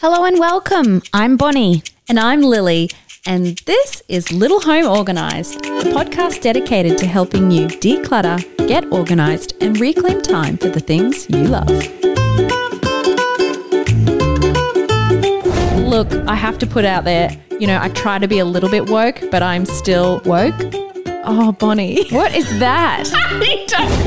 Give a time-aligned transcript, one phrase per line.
[0.00, 1.02] Hello and welcome.
[1.12, 1.82] I'm Bonnie.
[2.08, 2.88] And I'm Lily,
[3.26, 8.38] and this is Little Home Organised, a podcast dedicated to helping you declutter,
[8.68, 11.68] get organised, and reclaim time for the things you love.
[15.84, 18.70] Look, I have to put out there, you know, I try to be a little
[18.70, 20.54] bit woke, but I'm still woke.
[21.24, 22.08] Oh, Bonnie.
[22.10, 23.02] What is that?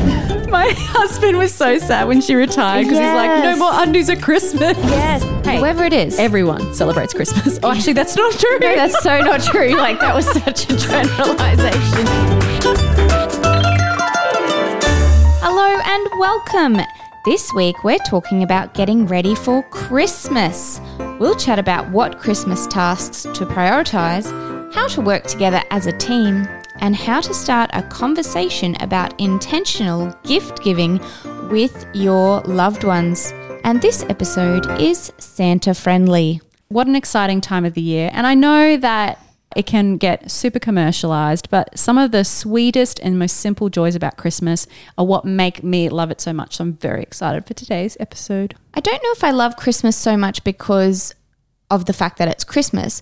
[0.51, 4.21] My husband was so sad when she retired because he's like, no more undies at
[4.21, 4.77] Christmas.
[4.77, 5.23] yes.
[5.41, 5.57] Hey.
[5.57, 6.19] Whoever it is.
[6.19, 7.59] Everyone celebrates Christmas.
[7.63, 8.59] Oh, actually, that's not true.
[8.59, 9.69] no, that's so not true.
[9.75, 11.81] Like that was such a generalization.
[15.41, 16.77] Hello and welcome.
[17.25, 20.79] This week we're talking about getting ready for Christmas.
[21.19, 24.25] We'll chat about what Christmas tasks to prioritize,
[24.73, 26.47] how to work together as a team,
[26.81, 30.99] and how to start a conversation about intentional gift giving
[31.49, 33.31] with your loved ones.
[33.63, 36.41] And this episode is Santa friendly.
[36.69, 38.09] what an exciting time of the year.
[38.13, 39.19] And I know that
[39.55, 44.15] it can get super commercialized, but some of the sweetest and most simple joys about
[44.15, 46.55] Christmas are what make me love it so much.
[46.55, 48.55] So I'm very excited for today's episode.
[48.73, 51.13] I don't know if I love Christmas so much because
[51.69, 53.01] of the fact that it's Christmas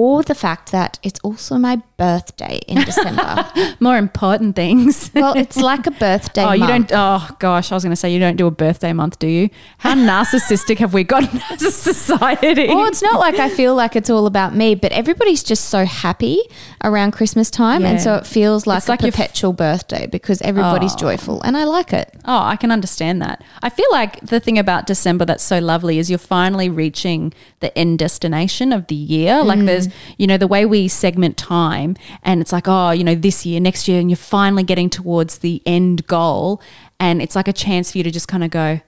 [0.00, 3.46] or the fact that it's also my birthday in December.
[3.80, 5.10] More important things.
[5.14, 6.88] well, it's like a birthday Oh, you month.
[6.88, 6.98] don't.
[6.98, 7.70] Oh, gosh.
[7.70, 9.50] I was going to say you don't do a birthday month, do you?
[9.76, 12.68] How narcissistic have we gotten as a society?
[12.68, 15.84] Well, it's not like I feel like it's all about me, but everybody's just so
[15.84, 16.40] happy
[16.82, 17.84] around Christmas time.
[17.84, 20.96] And so it feels like It's a like perpetual birthday because everybody's oh.
[20.96, 21.42] joyful.
[21.42, 22.08] And I like it.
[22.24, 23.44] Oh, I can understand that.
[23.62, 27.76] I feel like the thing about December that's so lovely is you're finally reaching the
[27.76, 29.44] end destination of the year.
[29.44, 29.66] Like mm.
[29.66, 33.44] there's, you know, the way we segment time and it's like, oh, you know, this
[33.46, 36.60] year, next year, and you're finally getting towards the end goal.
[36.98, 38.80] And it's like a chance for you to just kind of go,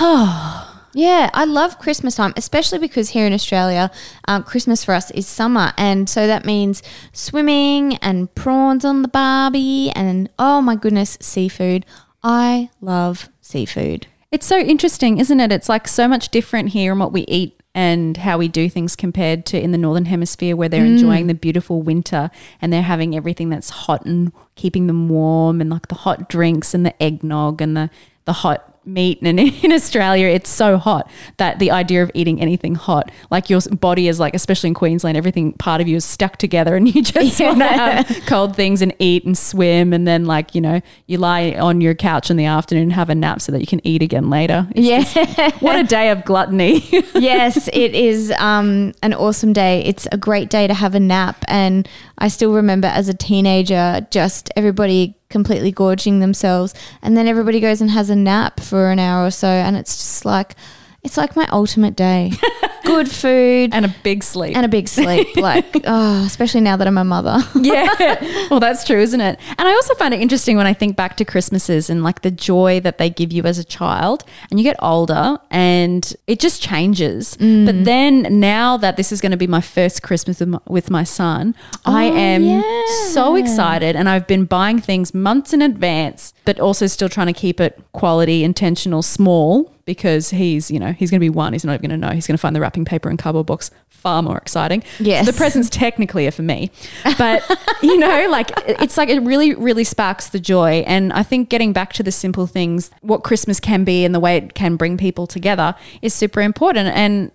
[0.00, 3.92] oh, Yeah, I love Christmas time, especially because here in Australia,
[4.26, 5.72] um, Christmas for us is summer.
[5.76, 11.86] And so that means swimming and prawns on the barbie and oh my goodness, seafood.
[12.24, 14.08] I love seafood.
[14.32, 15.52] It's so interesting, isn't it?
[15.52, 18.96] It's like so much different here in what we eat and how we do things
[18.96, 20.94] compared to in the northern hemisphere where they're mm.
[20.94, 25.70] enjoying the beautiful winter and they're having everything that's hot and keeping them warm and
[25.70, 27.90] like the hot drinks and the eggnog and the
[28.24, 32.74] the hot meat and in Australia it's so hot that the idea of eating anything
[32.74, 36.36] hot like your body is like especially in Queensland everything part of you is stuck
[36.36, 40.24] together and you just want to have cold things and eat and swim and then
[40.24, 43.40] like you know you lie on your couch in the afternoon and have a nap
[43.40, 45.50] so that you can eat again later It's Yeah.
[45.60, 46.80] what a day of gluttony.
[47.14, 49.82] yes, it is um, an awesome day.
[49.84, 51.44] It's a great day to have a nap.
[51.48, 56.74] And I still remember as a teenager, just everybody completely gorging themselves.
[57.00, 59.48] And then everybody goes and has a nap for an hour or so.
[59.48, 60.54] And it's just like,
[61.02, 62.32] it's like my ultimate day.
[62.84, 64.56] Good food and a big sleep.
[64.56, 65.28] and a big sleep.
[65.36, 67.38] Like, oh, especially now that I'm a mother.
[67.54, 68.46] yeah.
[68.50, 69.38] Well, that's true, isn't it?
[69.58, 72.30] And I also find it interesting when I think back to Christmases and like the
[72.32, 76.60] joy that they give you as a child and you get older and it just
[76.62, 77.36] changes.
[77.36, 77.64] Mm.
[77.66, 80.90] But then now that this is going to be my first Christmas with my, with
[80.90, 81.54] my son,
[81.86, 82.82] I Oh, am yeah.
[83.10, 87.32] so excited and I've been buying things months in advance, but also still trying to
[87.32, 91.52] keep it quality, intentional, small because he's, you know, he's going to be one.
[91.52, 92.14] He's not even going to know.
[92.14, 94.82] He's going to find the wrapping paper and cardboard box far more exciting.
[94.98, 95.26] Yes.
[95.26, 96.70] So the presents technically are for me.
[97.18, 97.44] But,
[97.82, 100.84] you know, like it's like it really, really sparks the joy.
[100.86, 104.20] And I think getting back to the simple things, what Christmas can be and the
[104.20, 106.88] way it can bring people together is super important.
[106.88, 107.30] And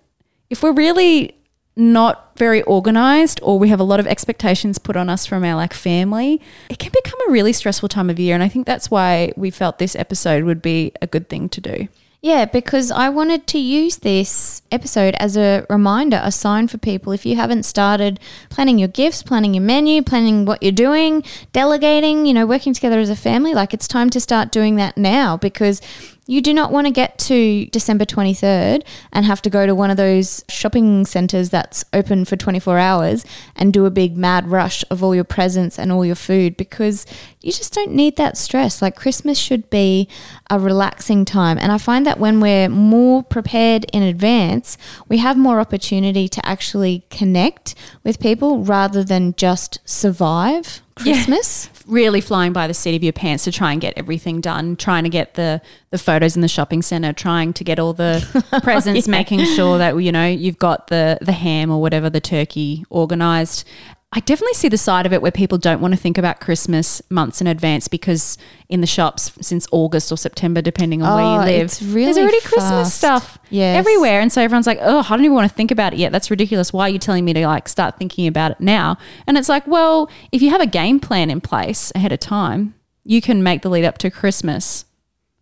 [0.50, 1.36] if we're really
[1.76, 5.54] not very organized or we have a lot of expectations put on us from our
[5.54, 6.40] like family
[6.70, 9.50] it can become a really stressful time of year and i think that's why we
[9.50, 11.86] felt this episode would be a good thing to do
[12.22, 17.12] Yeah, because I wanted to use this episode as a reminder, a sign for people.
[17.12, 18.18] If you haven't started
[18.50, 21.22] planning your gifts, planning your menu, planning what you're doing,
[21.52, 24.96] delegating, you know, working together as a family, like it's time to start doing that
[24.96, 25.80] now because
[26.26, 29.90] you do not want to get to December 23rd and have to go to one
[29.90, 33.24] of those shopping centers that's open for 24 hours
[33.54, 37.06] and do a big mad rush of all your presents and all your food because
[37.40, 38.82] you just don't need that stress.
[38.82, 40.08] Like Christmas should be
[40.50, 41.58] a relaxing time.
[41.58, 44.76] And I find that when we're more prepared in advance,
[45.08, 51.68] we have more opportunity to actually connect with people rather than just survive Christmas.
[51.86, 55.04] really flying by the seat of your pants to try and get everything done, trying
[55.04, 55.60] to get the
[55.90, 59.96] the photos in the shopping center, trying to get all the presents, making sure that
[59.98, 63.64] you know you've got the the ham or whatever the turkey organized.
[64.12, 67.02] I definitely see the side of it where people don't want to think about Christmas
[67.10, 68.38] months in advance because
[68.68, 72.04] in the shops since August or September, depending on where Oh, you live, it's really
[72.06, 73.76] there's already Christmas stuff Yes.
[73.76, 74.20] everywhere.
[74.20, 76.12] And so everyone's like, oh, I don't even want to think about it yet.
[76.12, 76.72] That's ridiculous.
[76.72, 78.96] Why are you telling me to like start thinking about it now?
[79.26, 82.74] And it's like, well, if you have a game plan in place ahead of time,
[83.04, 84.84] you can make the lead up to Christmas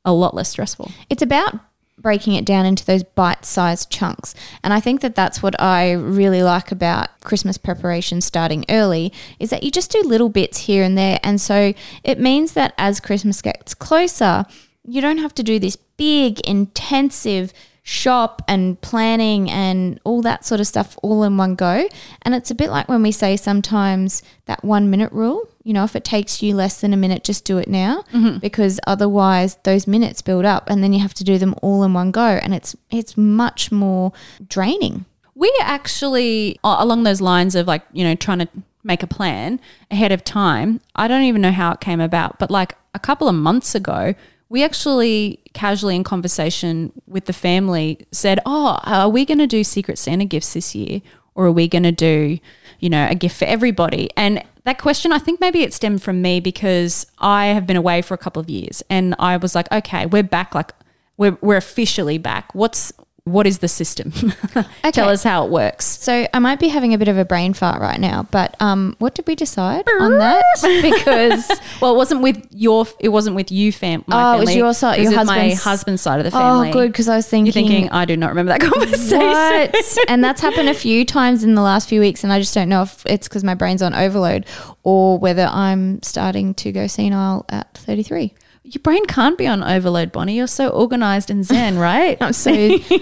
[0.05, 0.91] a lot less stressful.
[1.11, 1.55] It's about
[1.99, 4.35] breaking it down into those bite-sized chunks.
[4.62, 9.50] And I think that that's what I really like about Christmas preparation starting early is
[9.50, 11.20] that you just do little bits here and there.
[11.23, 14.44] And so it means that as Christmas gets closer,
[14.85, 17.52] you don't have to do this big intensive
[17.87, 21.87] shop and planning and all that sort of stuff all in one go.
[22.23, 25.85] And it's a bit like when we say sometimes that 1 minute rule, you know,
[25.85, 28.39] if it takes you less than a minute, just do it now mm-hmm.
[28.39, 31.93] because otherwise those minutes build up and then you have to do them all in
[31.93, 34.13] one go and it's it's much more
[34.49, 35.05] draining.
[35.35, 38.49] We actually, along those lines of like, you know, trying to
[38.83, 39.61] make a plan
[39.91, 43.29] ahead of time, I don't even know how it came about, but like a couple
[43.29, 44.15] of months ago,
[44.49, 49.64] we actually casually in conversation with the family said, Oh, are we going to do
[49.64, 51.00] Secret Santa gifts this year?
[51.35, 52.38] Or are we going to do,
[52.79, 54.08] you know, a gift for everybody?
[54.17, 58.02] And that question, I think maybe it stemmed from me because I have been away
[58.02, 60.55] for a couple of years and I was like, okay, we're back.
[60.55, 60.73] Like,
[61.17, 62.55] we're, we're officially back.
[62.55, 62.93] What's,
[63.26, 64.12] what is the system?
[64.93, 65.87] Tell us how it works.
[65.87, 68.97] So I might be having a bit of a brain fart right now, but um,
[68.99, 70.44] what did we decide on that?
[70.82, 71.50] Because
[71.81, 72.87] Well, it wasn't with your.
[73.00, 74.05] It wasn't with you, fam.
[74.06, 76.69] My Oh, it was your side- your husband's- husband's side of the family.
[76.69, 79.19] oh, good because I was thinking, You're thinking I do not remember that conversation.
[79.19, 79.99] What?
[80.11, 82.69] and that's happened a few times in the last few weeks, and I just don't
[82.69, 84.44] know if it's because my brain's on overload
[84.82, 88.35] or whether I'm starting to go senile at 33.
[88.67, 90.37] Your brain can't be on overload, Bonnie.
[90.37, 92.17] You're so organized and zen, right?
[92.23, 92.51] I'm so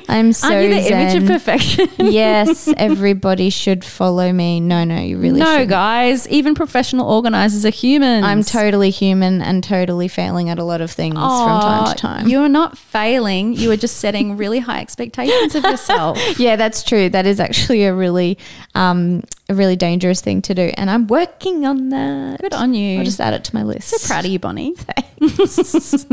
[0.08, 1.88] I'm so Aren't you the image of perfection?
[1.98, 4.58] yes, everybody should follow me.
[4.58, 5.68] No, no, you really no, should.
[5.68, 6.26] guys.
[6.28, 8.24] Even professional organizers are human.
[8.24, 12.26] I'm totally human and totally failing at a lot of things from time to time.
[12.26, 13.52] You're not failing.
[13.52, 16.18] You are just setting really high expectations of yourself.
[16.40, 17.08] yeah, that's true.
[17.08, 18.36] That is actually a really,
[18.74, 22.40] um, a really dangerous thing to do, and I'm working on that.
[22.40, 22.98] Good on you.
[22.98, 23.88] I'll just add it to my list.
[23.88, 24.74] So proud of you, Bonnie.
[24.76, 26.06] Thanks.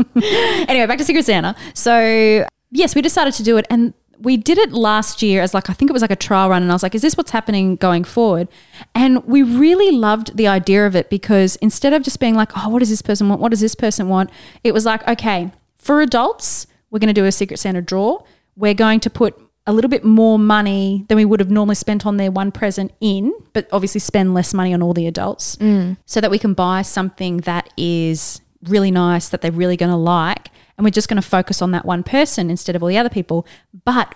[0.68, 1.56] anyway, back to Secret Santa.
[1.74, 3.66] So, yes, we decided to do it.
[3.70, 6.50] And we did it last year as like, I think it was like a trial
[6.50, 6.62] run.
[6.62, 8.48] And I was like, is this what's happening going forward?
[8.94, 12.68] And we really loved the idea of it because instead of just being like, oh,
[12.68, 13.40] what does this person want?
[13.40, 14.30] What does this person want?
[14.62, 18.22] It was like, okay, for adults, we're going to do a Secret Santa draw.
[18.56, 22.06] We're going to put a little bit more money than we would have normally spent
[22.06, 25.96] on their one present in, but obviously spend less money on all the adults mm.
[26.06, 29.96] so that we can buy something that is really nice that they're really going to
[29.96, 30.50] like.
[30.76, 33.10] And we're just going to focus on that one person instead of all the other
[33.10, 33.46] people,
[33.84, 34.14] but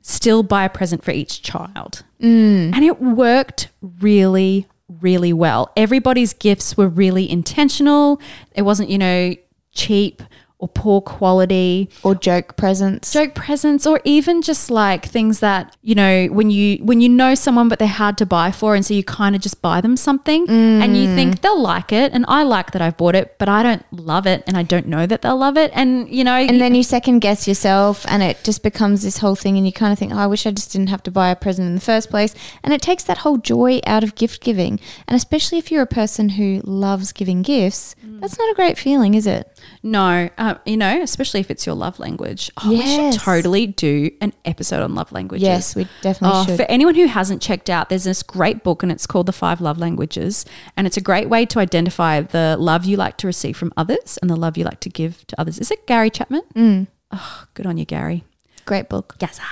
[0.00, 2.04] still buy a present for each child.
[2.20, 2.74] Mm.
[2.74, 4.66] And it worked really,
[5.00, 5.72] really well.
[5.76, 8.20] Everybody's gifts were really intentional.
[8.54, 9.34] It wasn't, you know,
[9.72, 10.22] cheap
[10.62, 13.12] or poor quality or joke presents.
[13.12, 17.34] joke presents or even just like things that you know when you when you know
[17.34, 19.96] someone but they're hard to buy for and so you kind of just buy them
[19.96, 21.40] something and you think mm.
[21.40, 24.44] they'll like it and I like that I've bought it but I don't love it
[24.46, 27.18] and I don't know that they'll love it and you know and then you second
[27.18, 29.56] guess yourself, and it just becomes this whole thing.
[29.56, 31.36] And you kind of think, oh, I wish I just didn't have to buy a
[31.36, 32.34] present in the first place.
[32.62, 34.78] And it takes that whole joy out of gift giving.
[35.08, 38.20] And especially if you're a person who loves giving gifts, mm.
[38.20, 39.48] that's not a great feeling, is it?
[39.82, 40.30] no
[40.66, 44.82] you know especially if it's your love language oh, we should totally do an episode
[44.82, 46.56] on love languages Yes, we definitely Oh, should.
[46.56, 49.60] For anyone who hasn't checked out, there's this great book and it's called The Five
[49.60, 50.44] Love Languages.
[50.76, 54.18] And it's a great way to identify the love you like to receive from others
[54.20, 55.58] and the love you like to give to others.
[55.58, 56.42] Is it Gary Chapman?
[56.54, 56.86] Mm.
[57.12, 58.24] Oh, good on you, Gary.
[58.64, 59.16] Great book.
[59.18, 59.42] Gazza.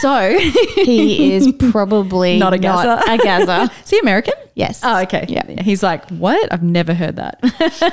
[0.00, 0.38] So,
[0.76, 3.02] He is probably Not a gazer.
[3.06, 3.72] a gazer.
[3.84, 4.34] is he American?
[4.54, 4.80] Yes.
[4.82, 5.26] Oh, okay.
[5.28, 5.62] Yeah.
[5.62, 6.50] He's like, what?
[6.50, 7.38] I've never heard that.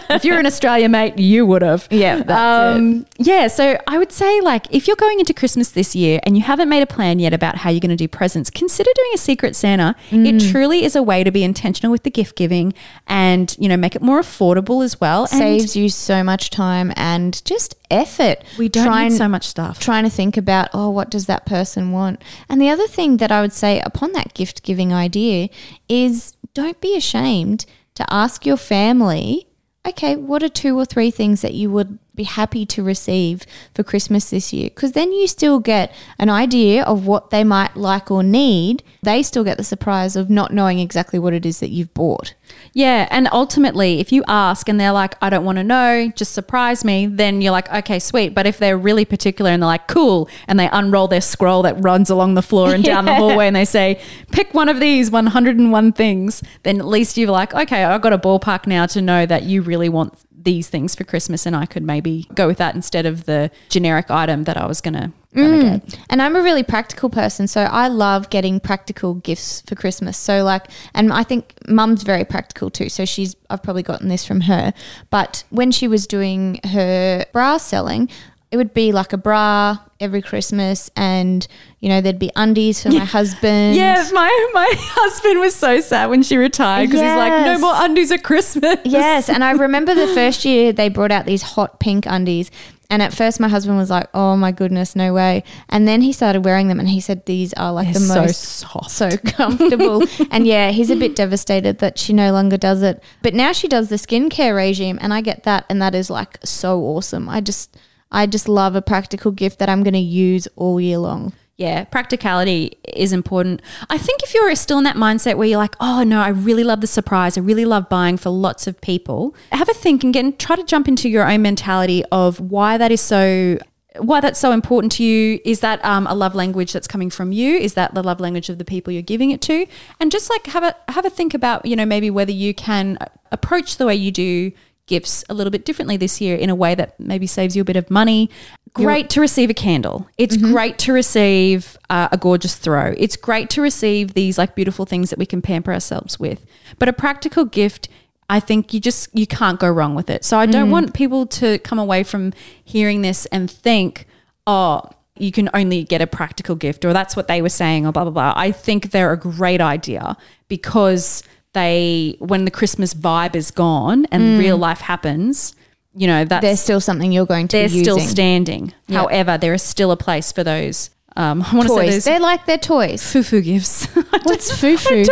[0.10, 1.88] if you're in Australia, mate, you would have.
[1.92, 3.48] Yeah, that's um, Yeah.
[3.48, 6.70] So I would say, like, if you're going into Christmas this year and you haven't
[6.70, 9.58] made a plan yet about how you're going to do presents, consider doing a Secret
[9.58, 9.96] Santa.
[10.10, 10.26] Mm.
[10.26, 12.74] It truly is a way to be intentional with the gift giving
[13.08, 15.24] and, you know, make it more affordable as well.
[15.24, 18.44] And Saves you so much time and just effort.
[18.58, 19.80] we don't Try need so much stuff.
[19.80, 23.32] trying to think about oh what does that person want and the other thing that
[23.32, 25.50] i would say upon that gift giving idea
[25.88, 29.48] is don't be ashamed to ask your family
[29.88, 33.84] okay what are two or three things that you would be happy to receive for
[33.84, 34.70] Christmas this year?
[34.70, 38.84] Because then you still get an idea of what they might like or need.
[39.02, 42.34] They still get the surprise of not knowing exactly what it is that you've bought.
[42.74, 46.34] Yeah, and ultimately, if you ask and they're like, "I don't want to know, just
[46.34, 49.88] surprise me," then you're like, "Okay, sweet." But if they're really particular and they're like,
[49.88, 53.48] "Cool," and they unroll their scroll that runs along the floor and down the hallway,
[53.48, 54.00] and they say,
[54.32, 58.18] "Pick one of these 101 things," then at least you're like, "Okay, I've got a
[58.18, 60.14] ballpark now to know that you really want
[60.44, 64.10] these things for Christmas, and I could maybe go with that instead of the generic
[64.10, 65.88] item that I was gonna." gonna mm.
[65.88, 70.18] get." And I'm a really practical person, so I love getting practical gifts for Christmas.
[70.18, 72.90] So like, and I think Mum's very practical too.
[72.90, 74.74] So she's I've probably gotten this from her.
[75.10, 78.10] But when she was doing her bra selling,
[78.54, 81.48] it would be like a bra every Christmas, and
[81.80, 83.76] you know there'd be undies for my husband.
[83.76, 87.74] Yeah, my my husband was so sad when she retired because he's like, no more
[87.76, 88.78] undies at Christmas.
[88.86, 92.52] Yes, and I remember the first year they brought out these hot pink undies.
[92.92, 96.14] And at first, my husband was like, "Oh my goodness, no way!" And then he
[96.14, 98.92] started wearing them, and he said, "These are like They're the so most soft.
[98.92, 103.02] so comfortable." and yeah, he's a bit devastated that she no longer does it.
[103.24, 106.38] But now she does the skincare regime, and I get that, and that is like
[106.44, 107.30] so awesome.
[107.30, 107.76] I just,
[108.14, 111.34] I just love a practical gift that I'm going to use all year long.
[111.58, 113.62] Yeah, practicality is important.
[113.90, 116.64] I think if you're still in that mindset where you're like, oh no, I really
[116.64, 120.14] love the surprise, I really love buying for lots of people, have a think and
[120.14, 123.60] get try to jump into your own mentality of why that is so.
[123.98, 125.40] Why that's so important to you?
[125.46, 127.58] Is that um, a love language that's coming from you?
[127.58, 129.68] Is that the love language of the people you're giving it to?
[130.00, 132.98] And just like have a have a think about you know maybe whether you can
[133.32, 134.52] approach the way you do
[134.86, 137.66] gifts a little bit differently this year in a way that maybe saves you a
[137.66, 138.30] bit of money.
[138.74, 140.10] Great to receive a candle.
[140.18, 142.94] It's great to receive uh, a gorgeous throw.
[142.98, 146.46] It's great to receive these like beautiful things that we can pamper ourselves with.
[146.80, 147.88] But a practical gift,
[148.30, 150.26] I think you just you can't go wrong with it.
[150.26, 154.08] So I don't want people to come away from hearing this and think,
[154.48, 157.92] "Oh, you can only get a practical gift," or that's what they were saying, or
[157.92, 158.34] blah blah blah.
[158.36, 161.22] I think they're a great idea because
[161.54, 165.56] they, when the Christmas vibe is gone and real life happens,
[165.96, 168.74] you know that's There's still something you're going to they're still standing.
[168.88, 168.98] Yep.
[169.00, 170.90] However, there is still a place for those.
[171.16, 173.04] Um, I want to say those They're like their toys.
[173.12, 173.86] foo-foo gifts.
[174.24, 175.06] What's don't- I don't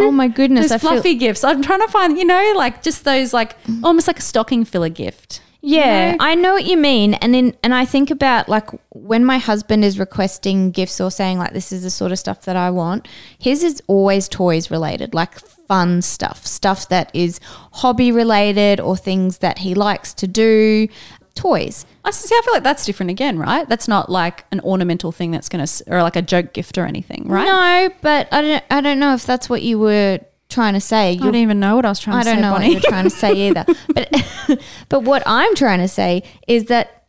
[0.00, 0.06] know.
[0.06, 1.42] Oh my goodness, Those I feel- fluffy gifts.
[1.42, 4.88] I'm trying to find, you know, like just those, like almost like a stocking filler
[4.88, 5.42] gift.
[5.62, 6.16] Yeah, know?
[6.20, 9.84] I know what you mean, and in and I think about like when my husband
[9.84, 13.06] is requesting gifts or saying like this is the sort of stuff that I want.
[13.38, 17.40] His is always toys related, like fun stuff, stuff that is
[17.72, 20.88] hobby related or things that he likes to do.
[21.34, 21.86] Toys.
[22.04, 22.34] I see.
[22.34, 23.68] I feel like that's different again, right?
[23.68, 26.86] That's not like an ornamental thing that's going to, or like a joke gift or
[26.86, 27.44] anything, right?
[27.44, 28.64] No, but I don't.
[28.70, 30.20] I don't know if that's what you were
[30.50, 31.12] trying to say.
[31.12, 32.30] I don't even know what I was trying I to say.
[32.30, 32.74] I don't know Bonnie.
[32.74, 33.64] what you're trying to say either.
[33.94, 37.06] But but what I'm trying to say is that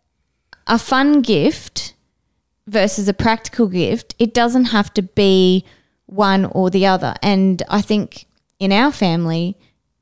[0.68, 1.94] a fun gift
[2.68, 5.66] versus a practical gift, it doesn't have to be
[6.06, 7.16] one or the other.
[7.22, 8.26] And I think
[8.60, 9.58] in our family,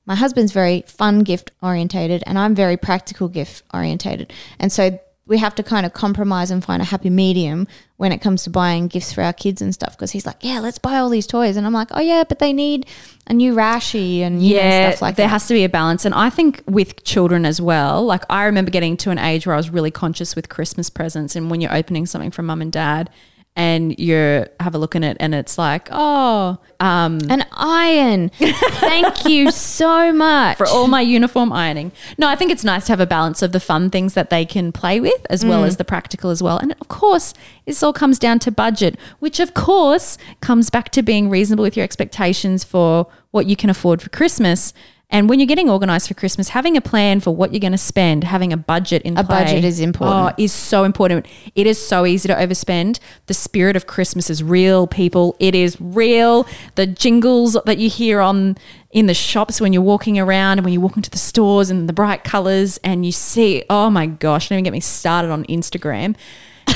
[0.05, 4.33] my husband's very fun gift orientated and I'm very practical gift orientated.
[4.59, 7.67] And so we have to kind of compromise and find a happy medium
[7.97, 10.59] when it comes to buying gifts for our kids and stuff because he's like, yeah,
[10.59, 11.55] let's buy all these toys.
[11.55, 12.87] And I'm like, oh, yeah, but they need
[13.27, 15.29] a new rashi and know, yeah, stuff like there that.
[15.29, 16.03] There has to be a balance.
[16.03, 19.53] And I think with children as well, like I remember getting to an age where
[19.53, 22.71] I was really conscious with Christmas presents and when you're opening something from mum and
[22.71, 23.11] dad
[23.59, 28.29] and you have a look in it and it's like, oh, um, An iron.
[28.29, 30.57] Thank you so much.
[30.57, 31.91] for all my uniform ironing.
[32.17, 34.45] No, I think it's nice to have a balance of the fun things that they
[34.45, 36.57] can play with as well as the practical as well.
[36.57, 37.33] And of course,
[37.65, 41.75] this all comes down to budget, which of course comes back to being reasonable with
[41.75, 44.73] your expectations for what you can afford for Christmas.
[45.11, 47.79] And when you're getting organized for Christmas, having a plan for what you're going to
[47.79, 50.35] spend, having a budget in A play, budget is important.
[50.37, 51.25] Oh, is so important.
[51.55, 52.99] It is so easy to overspend.
[53.25, 55.35] The spirit of Christmas is real, people.
[55.39, 56.45] It is real.
[56.75, 58.55] The jingles that you hear on
[58.91, 61.89] in the shops when you're walking around and when you walk into the stores and
[61.89, 65.43] the bright colors and you see, oh my gosh, don't even get me started on
[65.45, 66.15] Instagram.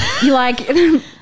[0.24, 0.62] You're like,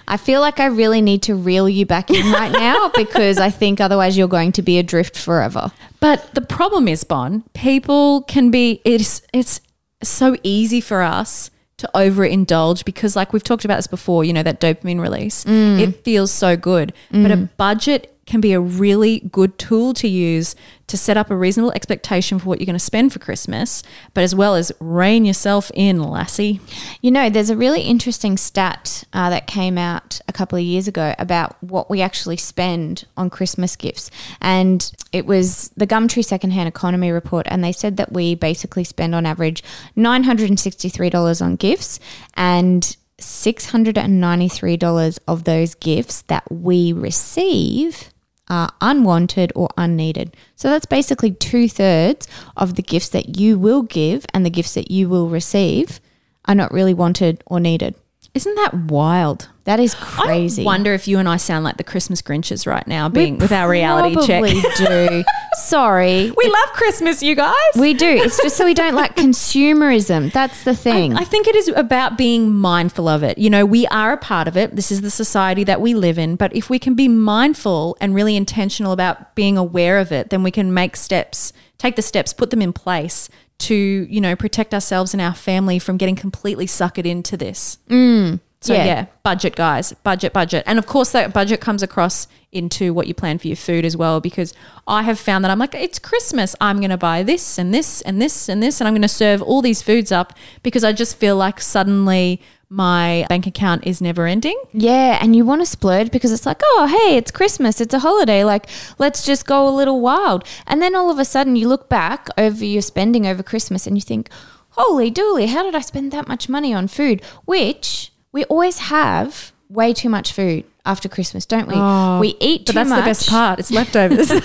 [0.08, 3.50] I feel like I really need to reel you back in right now because I
[3.50, 5.72] think otherwise you're going to be adrift forever.
[6.00, 9.62] But the problem is, Bon, people can be it's it's
[10.04, 14.44] so easy for us to overindulge because like we've talked about this before, you know,
[14.44, 15.46] that dopamine release.
[15.46, 15.80] Mm.
[15.80, 16.94] It feels so good.
[17.12, 17.50] But a mm.
[17.58, 20.56] budget can be a really good tool to use
[20.92, 23.82] to set up a reasonable expectation for what you're going to spend for Christmas,
[24.14, 26.60] but as well as rein yourself in, lassie.
[27.02, 30.90] You know, there's a really interesting stat uh, that came out a couple of years
[30.90, 34.12] ago about what we actually spend on Christmas gifts.
[34.42, 37.48] And it was the Gumtree Secondhand Economy Report.
[37.50, 39.64] And they said that we basically spend on average
[39.96, 42.02] $963 on gifts
[42.36, 48.12] and $693 of those gifts that we receive
[48.52, 50.36] are unwanted or unneeded.
[50.58, 52.28] So that's basically two thirds
[52.58, 56.02] of the gifts that you will give and the gifts that you will receive
[56.46, 57.96] are not really wanted or needed.
[58.34, 59.50] Isn't that wild?
[59.66, 60.64] That is crazy.
[60.64, 63.52] I wonder if you and I sound like the Christmas Grinches right now, being with
[63.52, 64.42] our reality check.
[64.42, 65.24] Probably do.
[65.54, 66.32] Sorry.
[66.32, 67.54] We love Christmas, you guys.
[67.78, 68.08] We do.
[68.08, 70.32] It's just so we don't like consumerism.
[70.32, 71.14] That's the thing.
[71.14, 73.38] I think it is about being mindful of it.
[73.38, 74.78] You know, we are a part of it.
[74.78, 76.38] This is the society that we live in.
[76.38, 80.42] But if we can be mindful and really intentional about being aware of it, then
[80.42, 83.30] we can make steps, take the steps, put them in place
[83.62, 83.76] to,
[84.10, 87.78] you know, protect ourselves and our family from getting completely suckered into this.
[87.90, 88.86] Mm, so Yeah.
[88.86, 89.06] yeah.
[89.24, 90.64] budget guys, budget, budget.
[90.68, 93.96] And of course that budget comes across into what you plan for your food as
[93.96, 94.54] well because
[94.88, 98.02] I have found that I'm like it's Christmas, I'm going to buy this and this
[98.02, 100.92] and this and this and I'm going to serve all these foods up because I
[100.94, 102.42] just feel like suddenly
[102.74, 104.58] my bank account is never ending.
[104.72, 108.00] Yeah, and you want to splurge because it's like, oh, hey, it's Christmas, it's a
[108.00, 108.46] holiday.
[108.46, 110.46] Like, let's just go a little wild.
[110.66, 113.98] And then all of a sudden, you look back over your spending over Christmas and
[113.98, 114.30] you think,
[114.70, 117.22] holy dooly, how did I spend that much money on food?
[117.44, 121.74] Which we always have way too much food after Christmas, don't we?
[121.76, 123.00] Oh, we eat too But that's much.
[123.00, 123.60] the best part.
[123.60, 124.32] It's leftovers.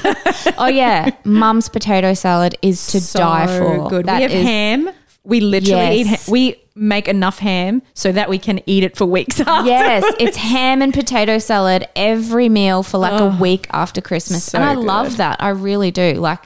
[0.58, 3.88] Oh yeah, Mum's potato salad is to so die for.
[3.90, 4.06] good.
[4.06, 4.90] That we have ham.
[5.26, 6.06] We literally eat.
[6.06, 6.26] Yes.
[6.26, 9.68] Ha- we make enough ham so that we can eat it for weeks after.
[9.68, 14.44] Yes, it's ham and potato salad every meal for like a week after Christmas.
[14.44, 14.84] so and I good.
[14.84, 15.42] love that.
[15.42, 16.14] I really do.
[16.14, 16.40] Like,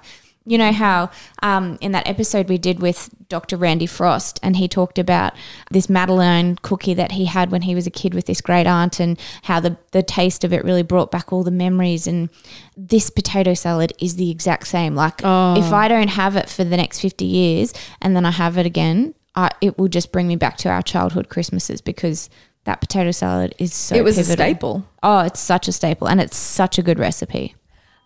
[0.50, 1.10] you know how
[1.42, 3.56] um, in that episode we did with Dr.
[3.56, 5.32] Randy Frost, and he talked about
[5.70, 8.98] this Madeleine cookie that he had when he was a kid with this great aunt,
[8.98, 12.08] and how the, the taste of it really brought back all the memories.
[12.08, 12.28] And
[12.76, 14.96] this potato salad is the exact same.
[14.96, 15.54] Like, Oh.
[15.56, 18.66] if I don't have it for the next 50 years and then I have it
[18.66, 22.28] again, I, it will just bring me back to our childhood Christmases because
[22.64, 24.84] that potato salad is so It was a staple.
[25.02, 27.54] Oh, it's such a staple and it's such a good recipe.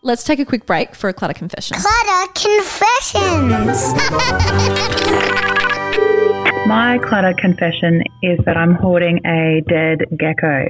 [0.07, 1.79] Let's take a quick break for a clutter confession.
[1.81, 3.95] Clutter Confessions.
[6.67, 10.67] My clutter confession is that I'm hoarding a dead gecko.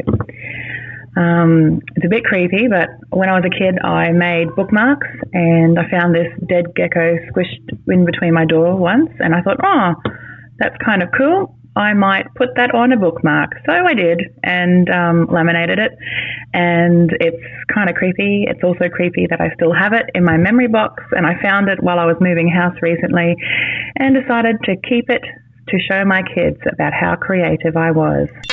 [1.16, 5.80] Um, it's a bit creepy, but when I was a kid, I made bookmarks and
[5.80, 9.94] I found this dead gecko squished in between my door once, and I thought, oh,
[10.60, 11.58] that's kind of cool.
[11.76, 13.52] I might put that on a bookmark.
[13.66, 15.92] So I did and um, laminated it.
[16.52, 18.44] And it's kind of creepy.
[18.48, 21.02] It's also creepy that I still have it in my memory box.
[21.12, 23.34] And I found it while I was moving house recently
[23.96, 25.22] and decided to keep it
[25.68, 28.28] to show my kids about how creative I was.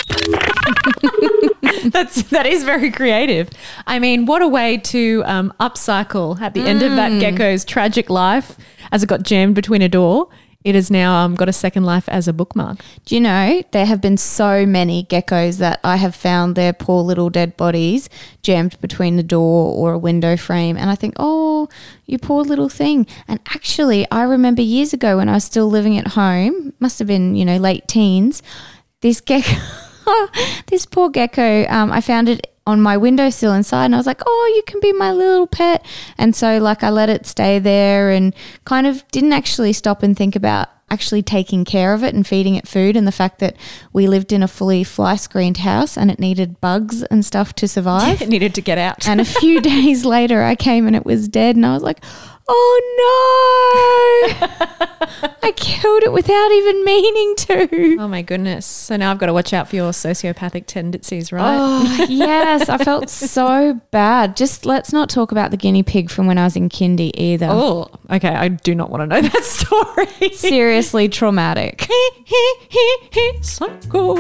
[1.92, 3.50] That's that is very creative.
[3.88, 8.10] I mean, what a way to um, upcycle at the end of that gecko's tragic
[8.10, 8.56] life,
[8.92, 10.30] as it got jammed between a door.
[10.63, 12.80] It has now um, got a second life as a bookmark.
[13.06, 17.02] Do you know there have been so many geckos that I have found their poor
[17.04, 18.10] little dead bodies
[18.43, 21.67] jammed between the door or a window frame, and I think, oh,
[22.06, 23.08] you poor little thing.
[23.28, 27.08] And actually, I remember years ago when I was still living at home, must have
[27.08, 28.43] been you know late teens,
[29.02, 29.60] this gecko,
[30.67, 34.21] this poor gecko, um, I found it on my windowsill inside and I was like,
[34.26, 35.84] "Oh, you can be my little pet."
[36.17, 38.34] And so like I let it stay there and
[38.65, 42.56] kind of didn't actually stop and think about actually taking care of it and feeding
[42.56, 43.56] it food and the fact that
[43.93, 47.65] we lived in a fully fly screened house and it needed bugs and stuff to
[47.67, 48.21] survive.
[48.21, 49.08] It needed to get out.
[49.08, 52.04] and a few days later I came and it was dead and I was like,
[52.54, 54.48] "Oh no."
[55.44, 57.98] I killed it without even meaning to.
[58.00, 58.66] oh my goodness!
[58.66, 61.58] So now I've got to watch out for your sociopathic tendencies, right?
[61.60, 64.36] Oh, yes, I felt so bad.
[64.38, 67.48] Just let's not talk about the guinea pig from when I was in kindy either.
[67.50, 68.30] Oh, okay.
[68.30, 70.34] I do not want to know that story.
[70.34, 71.88] Seriously traumatic.
[73.42, 74.16] Psycho.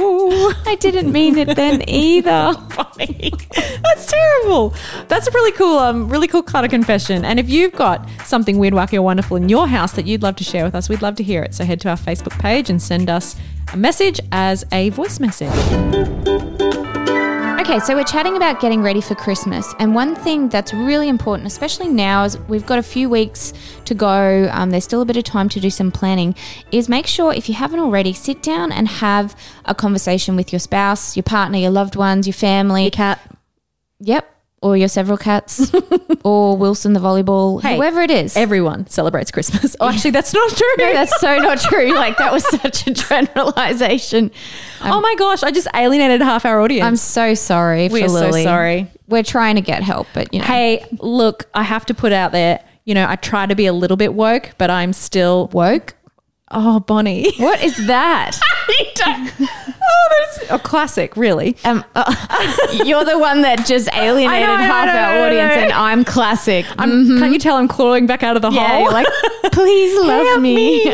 [0.65, 2.53] I didn't mean it then either.
[2.97, 4.73] That's terrible.
[5.07, 7.23] That's a really cool, um, really cool kind of confession.
[7.25, 10.35] And if you've got something weird, wacky, or wonderful in your house that you'd love
[10.37, 11.53] to share with us, we'd love to hear it.
[11.53, 13.35] So head to our Facebook page and send us
[13.73, 15.51] a message as a voice message.
[17.61, 21.47] Okay, so we're chatting about getting ready for Christmas, and one thing that's really important,
[21.47, 23.53] especially now, is we've got a few weeks
[23.85, 24.49] to go.
[24.51, 26.35] Um, there's still a bit of time to do some planning.
[26.71, 30.59] Is make sure if you haven't already, sit down and have a conversation with your
[30.59, 32.83] spouse, your partner, your loved ones, your family.
[32.83, 33.21] your Cat.
[33.99, 34.30] Yep.
[34.61, 35.71] Or your several cats
[36.23, 38.37] or Wilson the volleyball, Hey, whoever it is.
[38.37, 39.75] Everyone celebrates Christmas.
[39.79, 40.67] Oh, actually, that's not true.
[40.77, 41.93] no, that's so not true.
[41.93, 44.31] Like that was such a generalization.
[44.81, 46.85] oh my gosh, I just alienated half our audience.
[46.85, 48.87] I'm so sorry We for are so sorry.
[49.07, 50.45] We're trying to get help, but you know.
[50.45, 53.73] Hey, look, I have to put out there, you know, I try to be a
[53.73, 55.95] little bit woke, but I'm still woke?
[56.53, 57.31] Oh, Bonnie.
[57.37, 58.37] What is that?
[59.83, 61.57] Oh, that's a classic, really.
[61.65, 62.13] Um, uh,
[62.85, 66.65] you're the one that just alienated know, half know, our audience, and I'm classic.
[66.77, 68.81] I'm, Can't you tell I'm clawing back out of the yeah, hole?
[68.83, 69.07] you're like,
[69.51, 70.85] please love Help me.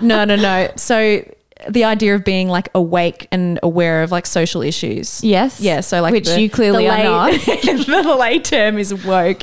[0.00, 0.70] no, no, no.
[0.76, 1.22] So
[1.68, 5.22] the idea of being like awake and aware of like social issues.
[5.22, 5.60] Yes.
[5.60, 5.80] Yeah.
[5.80, 7.32] So like Which the- you clearly the are not.
[7.32, 9.42] the lay term is woke.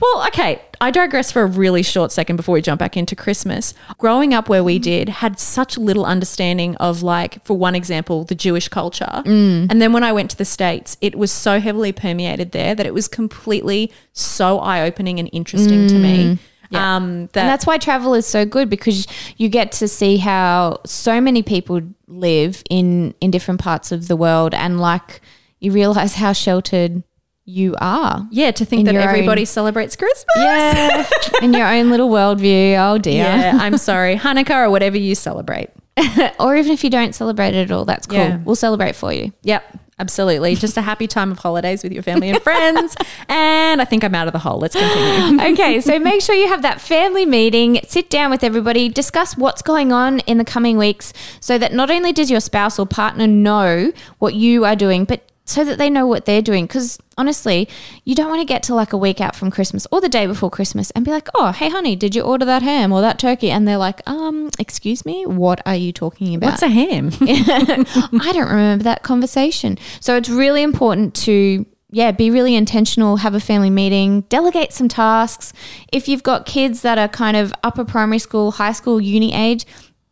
[0.00, 0.62] Well, okay.
[0.80, 3.74] I digress for a really short second before we jump back into Christmas.
[3.98, 8.34] Growing up where we did had such little understanding of like, for one example, the
[8.34, 9.22] Jewish culture.
[9.24, 9.70] Mm.
[9.70, 12.86] And then when I went to the States, it was so heavily permeated there that
[12.86, 16.38] it was completely so eye opening and interesting to me.
[16.72, 20.80] Um, that And that's why travel is so good because you get to see how
[20.84, 25.20] so many people live in in different parts of the world and like
[25.60, 27.02] you realize how sheltered
[27.48, 28.28] you are.
[28.30, 30.26] Yeah, to think that everybody own- celebrates Christmas.
[30.36, 31.06] Yeah.
[31.42, 32.76] in your own little worldview.
[32.78, 33.24] Oh dear.
[33.24, 34.16] Yeah, I'm sorry.
[34.16, 35.70] Hanukkah or whatever you celebrate.
[36.38, 38.18] Or even if you don't celebrate it at all, that's cool.
[38.18, 38.36] Yeah.
[38.44, 39.32] We'll celebrate for you.
[39.42, 40.54] Yep, absolutely.
[40.54, 42.94] Just a happy time of holidays with your family and friends.
[43.28, 44.58] and I think I'm out of the hole.
[44.60, 45.42] Let's continue.
[45.54, 49.60] okay, so make sure you have that family meeting, sit down with everybody, discuss what's
[49.62, 53.26] going on in the coming weeks so that not only does your spouse or partner
[53.26, 56.66] know what you are doing, but so that they know what they're doing.
[56.66, 57.68] Because honestly,
[58.04, 60.26] you don't want to get to like a week out from Christmas or the day
[60.26, 63.18] before Christmas and be like, oh, hey, honey, did you order that ham or that
[63.18, 63.50] turkey?
[63.50, 66.50] And they're like, um, excuse me, what are you talking about?
[66.50, 67.10] What's a ham?
[67.20, 69.78] I don't remember that conversation.
[70.00, 74.88] So it's really important to yeah, be really intentional, have a family meeting, delegate some
[74.88, 75.54] tasks.
[75.90, 79.64] If you've got kids that are kind of upper primary school, high school, uni age,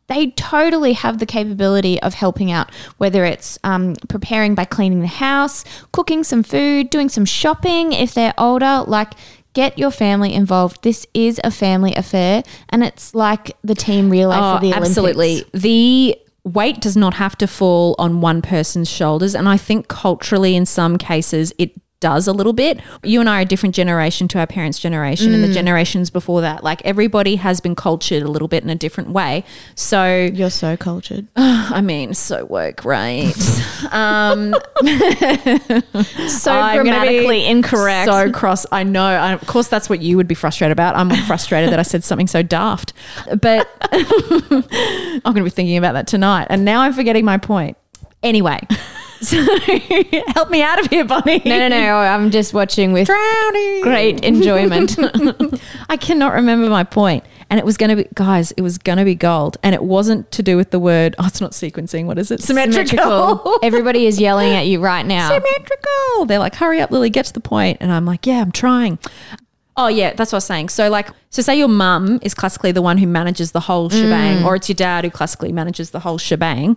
[0.09, 5.07] they totally have the capability of helping out, whether it's um, preparing by cleaning the
[5.07, 8.85] house, cooking some food, doing some shopping if they're older.
[8.87, 9.15] Like,
[9.53, 10.83] get your family involved.
[10.83, 14.77] This is a family affair, and it's like the team relay for the Olympics.
[14.77, 15.45] Oh, absolutely.
[15.53, 19.35] The weight does not have to fall on one person's shoulders.
[19.35, 22.81] And I think culturally, in some cases, it does a little bit.
[23.03, 26.41] You and I are a different generation to our parents' generation and the generations before
[26.43, 26.63] that.
[26.63, 29.45] Like everybody has been cultured a little bit in a different way.
[29.75, 31.27] So You're so cultured.
[31.37, 33.33] I mean, so woke, right?
[33.93, 34.55] um,
[36.29, 38.11] so I'm grammatically incorrect.
[38.11, 38.67] So cross.
[38.71, 39.05] I know.
[39.05, 40.97] I, of course, that's what you would be frustrated about.
[40.97, 42.93] I'm frustrated that I said something so daft.
[43.41, 46.49] But I'm going to be thinking about that tonight.
[46.51, 47.77] And now I'm forgetting my point.
[48.23, 48.59] Anyway,
[49.21, 49.37] so
[50.35, 51.43] help me out of here, Bonnie.
[51.45, 51.97] no, no, no.
[51.97, 53.81] I'm just watching with Drowning.
[53.83, 54.97] great enjoyment.
[55.89, 57.25] I cannot remember my point.
[57.49, 59.57] And it was going to be, guys, it was going to be gold.
[59.63, 62.07] And it wasn't to do with the word, oh, it's not sequencing.
[62.07, 62.43] What is it?
[62.43, 63.59] Symmetrical.
[63.63, 65.29] Everybody is yelling at you right now.
[65.29, 66.27] symmetrical.
[66.27, 67.79] They're like, hurry up, Lily, get to the point.
[67.81, 68.99] And I'm like, yeah, I'm trying.
[69.77, 70.71] Oh, yeah, that's what I was saying.
[70.71, 74.39] So, like, so say your mum is classically the one who manages the whole shebang,
[74.39, 74.45] mm.
[74.45, 76.77] or it's your dad who classically manages the whole shebang.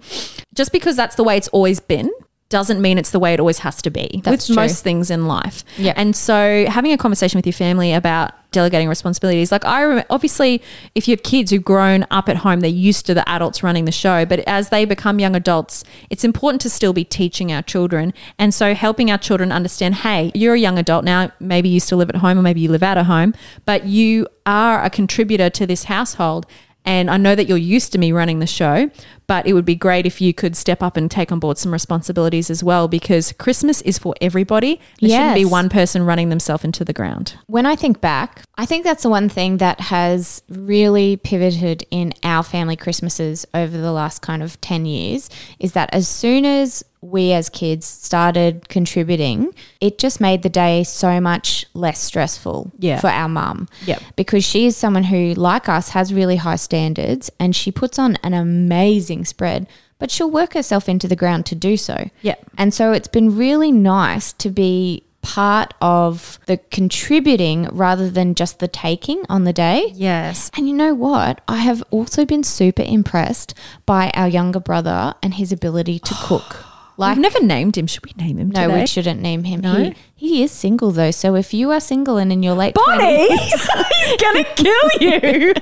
[0.53, 2.11] Just because that's the way it's always been
[2.49, 4.63] doesn't mean it's the way it always has to be That's with true.
[4.63, 5.63] most things in life.
[5.77, 5.93] Yeah.
[5.95, 10.61] And so having a conversation with your family about delegating responsibilities, like I remember, obviously,
[10.95, 13.85] if you have kids who've grown up at home, they're used to the adults running
[13.85, 14.25] the show.
[14.25, 18.15] But as they become young adults, it's important to still be teaching our children.
[18.39, 21.31] And so helping our children understand, hey, you're a young adult now.
[21.39, 23.35] Maybe you still live at home or maybe you live out of home,
[23.65, 26.47] but you are a contributor to this household.
[26.83, 28.89] And I know that you're used to me running the show,
[29.29, 31.71] but it would be great if you could step up and take on board some
[31.71, 34.81] responsibilities as well because Christmas is for everybody.
[34.99, 37.35] There shouldn't be one person running themselves into the ground.
[37.45, 42.11] When I think back, I think that's the one thing that has really pivoted in
[42.23, 46.83] our family Christmases over the last kind of 10 years is that as soon as
[47.01, 52.99] we as kids started contributing, it just made the day so much less stressful Yeah.
[52.99, 53.69] for our mum.
[53.85, 54.01] Yep.
[54.17, 58.17] Because she is someone who, like us, has really high standards and she puts on
[58.21, 62.09] an amazing spread, but she'll work herself into the ground to do so.
[62.21, 62.35] Yeah.
[62.57, 68.59] And so it's been really nice to be part of the contributing rather than just
[68.59, 69.91] the taking on the day.
[69.93, 70.49] Yes.
[70.55, 71.41] And you know what?
[71.47, 73.53] I have also been super impressed
[73.85, 76.65] by our younger brother and his ability to cook.
[76.97, 77.87] Like We've never named him.
[77.87, 78.81] Should we name him no, today?
[78.81, 79.61] we shouldn't name him.
[79.61, 79.75] No?
[79.75, 81.11] He, he is single though.
[81.11, 85.53] So if you are single and in your late Bonnie, 20s he's gonna kill you.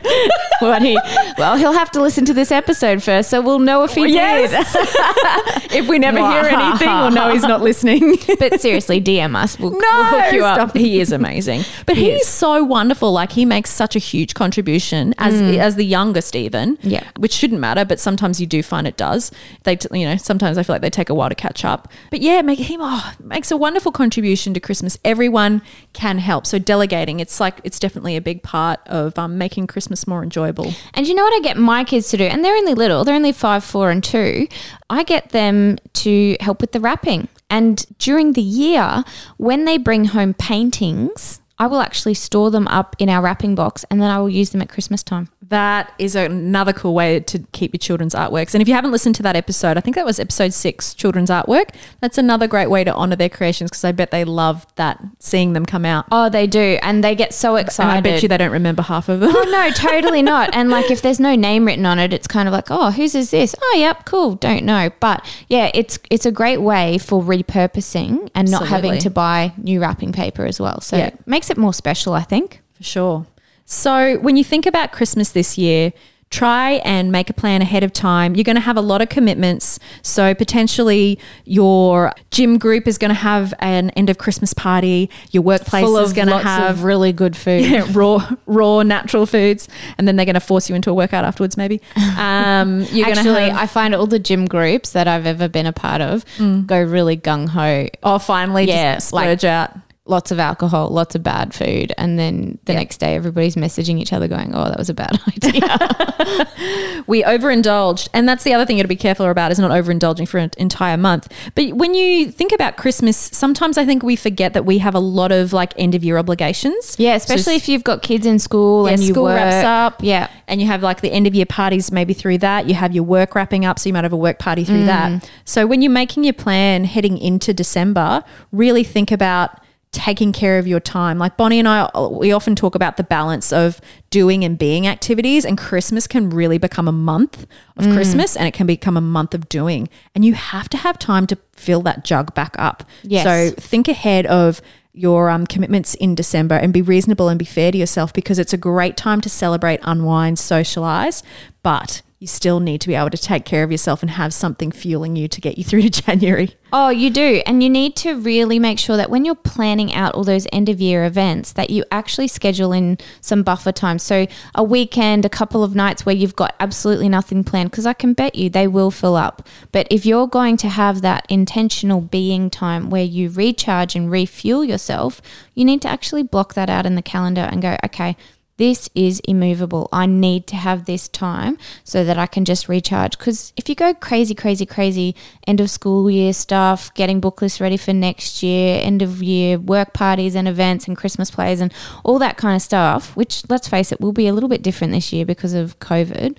[0.81, 0.99] he,
[1.37, 4.73] well, he'll have to listen to this episode first, so we'll know if he Yes.
[4.73, 5.71] did.
[5.77, 8.17] if we never hear anything, we'll know he's not listening.
[8.39, 9.59] but seriously, DM us.
[9.59, 10.75] We'll, No, we'll hook you up.
[10.75, 12.27] He is amazing, but He he's is.
[12.27, 13.11] so wonderful.
[13.11, 15.59] Like he makes such a huge contribution as mm.
[15.59, 16.79] as the youngest, even.
[16.81, 17.07] Yeah.
[17.17, 19.31] which shouldn't matter, but sometimes you do find it does.
[19.63, 21.91] They, t- you know, sometimes I feel like they take a while to catch up.
[22.09, 24.97] But yeah, make him oh, makes a wonderful contribution to Christmas.
[25.03, 25.61] Everyone
[25.93, 26.45] can help.
[26.45, 30.73] So delegating, it's like it's definitely a big part of um, making Christmas more enjoyable.
[30.93, 32.23] And you know what I get my kids to do?
[32.25, 34.47] And they're only little, they're only five, four, and two.
[34.89, 37.27] I get them to help with the wrapping.
[37.49, 39.03] And during the year,
[39.37, 43.83] when they bring home paintings, I will actually store them up in our wrapping box
[43.89, 45.29] and then I will use them at Christmas time.
[45.49, 48.53] That is another cool way to keep your children's artworks.
[48.53, 51.29] And if you haven't listened to that episode, I think that was episode six, children's
[51.29, 51.69] artwork.
[52.01, 55.53] That's another great way to honor their creations because I bet they love that seeing
[55.53, 56.05] them come out.
[56.11, 56.77] Oh, they do.
[56.83, 57.89] And they get so excited.
[57.89, 59.31] And I bet you they don't remember half of them.
[59.33, 60.49] Oh no, totally not.
[60.53, 63.15] And like if there's no name written on it, it's kind of like, oh, whose
[63.15, 63.55] is this?
[63.61, 64.35] Oh, yep, cool.
[64.35, 64.89] Don't know.
[64.99, 69.79] But yeah, it's it's a great way for repurposing and not having to buy new
[69.81, 70.81] wrapping paper as well.
[70.81, 71.07] So Yeah.
[71.07, 72.61] it makes it more special, I think.
[72.75, 73.25] For sure.
[73.65, 75.91] So, when you think about Christmas this year,
[76.29, 78.35] try and make a plan ahead of time.
[78.35, 79.77] You're going to have a lot of commitments.
[80.01, 85.09] So, potentially, your gym group is going to have an end of Christmas party.
[85.31, 87.65] Your workplace Full is going to have really good food.
[87.65, 91.25] yeah, raw, raw, natural foods, and then they're going to force you into a workout
[91.25, 91.57] afterwards.
[91.57, 91.81] Maybe
[92.17, 93.57] um, you're going to Actually, have.
[93.57, 96.23] I find all the gym groups that I've ever been a part of
[96.67, 97.87] go really gung ho.
[98.03, 99.71] oh, finally, Yeah, just like- splurge out.
[100.07, 102.79] Lots of alcohol, lots of bad food, and then the Yeah.
[102.79, 106.47] next day everybody's messaging each other, going, "Oh, that was a bad idea."
[107.07, 109.71] we overindulged and that's the other thing you got to be careful about is not
[109.71, 111.31] overindulging for an entire month.
[111.55, 114.99] But when you think about christmas sometimes i think we forget that we have a
[114.99, 116.95] lot of like end of year obligations.
[116.97, 119.35] Yeah, especially if you've got kids in school yeah, and you school work.
[119.37, 120.03] wraps up.
[120.03, 122.67] Yeah, and you have like the end of year parties maybe through that.
[122.67, 125.11] You have your work wrapping up so you might have a work party through that.
[125.11, 125.29] Mm.
[125.45, 129.59] So when you're making your plan heading into december really think about
[129.97, 131.17] taking care of your time.
[131.17, 133.81] Like bonnie and i we often talk about the balance of
[134.11, 138.53] doing and being activities and christmas can really become a month of christmas and it
[138.53, 139.89] can become a month of doing.
[140.13, 142.83] And you have to have time to fill that jug back up.
[143.03, 143.23] Yes.
[143.23, 144.61] so think ahead of
[144.93, 148.53] your um, commitments in December and be reasonable and be fair to yourself because it's
[148.53, 151.21] a great time to celebrate, unwind, socialize,
[151.61, 154.71] but you still need to be able to take care of yourself and have something
[154.71, 156.55] fueling you to get you through to January.
[156.73, 157.43] Oh, you do.
[157.45, 160.67] And you need to really make sure that when you're planning out all those end
[160.67, 163.99] of year events that you actually schedule in some buffer time.
[163.99, 164.25] So
[164.55, 168.13] a weekend, a couple of nights where you've got absolutely nothing planned because I can
[168.13, 169.47] bet you they will fill up.
[169.71, 174.65] But if you're going to have that intentional being time where you recharge and refuel
[174.65, 175.21] yourself,
[175.53, 178.17] you need to actually block that out in the calendar and go, okay,
[178.57, 179.87] this is immovable.
[179.93, 183.17] I need to have this time so that I can just recharge.
[183.17, 185.15] Because if you go crazy, crazy, crazy,
[185.45, 189.59] end of school year stuff, getting book lists ready for next year, end of year
[189.59, 191.71] work parties and events and Christmas plays and
[192.03, 194.91] all that kind of stuff, which let's face it, will be a little bit different
[194.91, 196.35] this year because of COVID.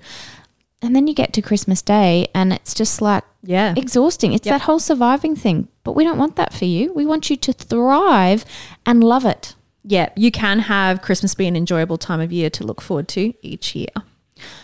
[0.81, 3.73] And then you get to Christmas Day and it's just like Yeah.
[3.77, 4.33] exhausting.
[4.33, 4.53] It's Yep.
[4.55, 5.67] that whole surviving thing.
[5.83, 6.93] But we don't want that for you.
[6.93, 8.43] We want you to thrive
[8.85, 9.55] and love it.
[9.83, 13.33] Yeah, you can have Christmas be an enjoyable time of year to look forward to
[13.41, 13.87] each year.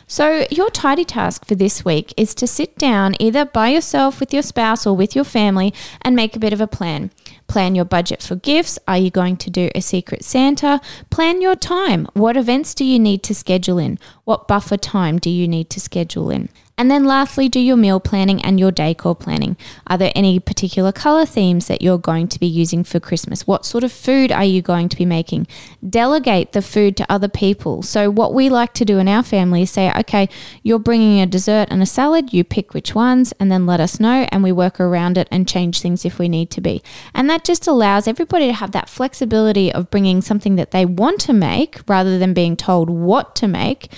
[0.07, 4.33] So, your tidy task for this week is to sit down either by yourself with
[4.33, 7.11] your spouse or with your family and make a bit of a plan.
[7.47, 8.79] Plan your budget for gifts.
[8.87, 10.79] Are you going to do a secret Santa?
[11.09, 12.07] Plan your time.
[12.13, 13.99] What events do you need to schedule in?
[14.25, 16.49] What buffer time do you need to schedule in?
[16.77, 19.55] And then lastly, do your meal planning and your decor planning.
[19.87, 23.47] Are there any particular color themes that you're going to be using for Christmas?
[23.47, 25.47] What sort of food are you going to be making?
[25.87, 27.81] Delegate the food to other people.
[27.81, 30.27] So, what we like to do in our family is say, okay,
[30.63, 33.99] you're bringing a dessert and a salad, you pick which ones, and then let us
[33.99, 36.83] know, and we work around it and change things if we need to be.
[37.13, 41.21] And that just allows everybody to have that flexibility of bringing something that they want
[41.21, 43.89] to make rather than being told what to make,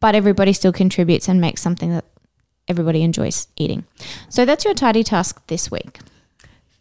[0.00, 2.04] but everybody still contributes and makes something that
[2.68, 3.84] everybody enjoys eating.
[4.28, 5.98] So that's your tidy task this week.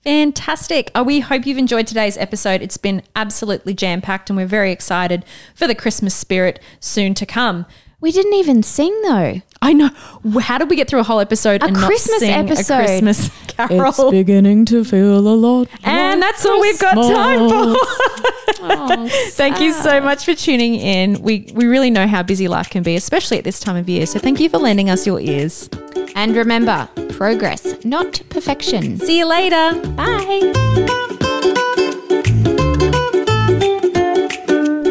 [0.03, 0.91] Fantastic.
[0.95, 2.61] Uh, we hope you've enjoyed today's episode.
[2.61, 7.25] It's been absolutely jam packed, and we're very excited for the Christmas spirit soon to
[7.25, 7.65] come.
[7.99, 9.41] We didn't even sing though.
[9.61, 9.89] I know.
[10.39, 12.73] How did we get through a whole episode A and Christmas not sing episode.
[12.75, 13.87] a Christmas carol?
[13.89, 15.67] It's beginning to feel a lot.
[15.83, 17.75] and that's all we've got time for.
[18.59, 21.21] Oh, thank you so much for tuning in.
[21.23, 24.05] We we really know how busy life can be, especially at this time of year.
[24.05, 25.67] So thank you for lending us your ears.
[26.15, 28.99] And remember, progress, not perfection.
[28.99, 29.73] See you later.
[29.91, 31.17] Bye.